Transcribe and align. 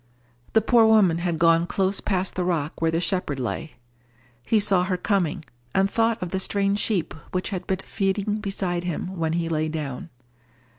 The 0.53 0.61
poor 0.63 0.87
woman 0.87 1.19
had 1.19 1.37
gone 1.37 1.67
close 1.67 1.99
past 2.01 2.33
the 2.33 2.43
rock 2.43 2.81
where 2.81 2.89
the 2.89 2.99
shepherd 2.99 3.39
lay. 3.39 3.75
He 4.43 4.59
saw 4.59 4.83
her 4.85 4.97
coming, 4.97 5.45
and 5.75 5.91
thought 5.91 6.19
of 6.23 6.31
the 6.31 6.39
strange 6.39 6.79
sheep 6.79 7.13
which 7.33 7.49
had 7.51 7.67
been 7.67 7.77
feeding 7.83 8.37
beside 8.37 8.83
him 8.83 9.15
when 9.15 9.33
he 9.33 9.47
lay 9.47 9.69
down. 9.69 10.09